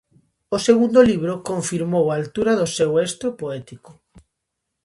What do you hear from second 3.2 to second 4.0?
poético.